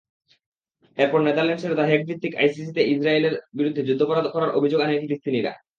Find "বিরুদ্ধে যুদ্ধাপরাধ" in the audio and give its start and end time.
3.57-4.25